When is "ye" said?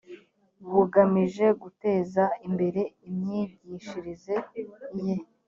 5.05-5.15